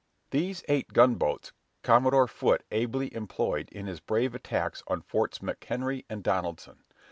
These 0.31 0.63
eight 0.67 0.93
gunboats, 0.93 1.53
Commodore 1.83 2.27
Foote 2.27 2.63
ably 2.71 3.13
employed 3.13 3.69
in 3.71 3.85
his 3.85 3.99
brave 3.99 4.33
attacks 4.33 4.81
on 4.87 5.03
Forts 5.03 5.37
McHenry 5.37 6.05
and 6.09 6.23
Donaldson. 6.23 6.81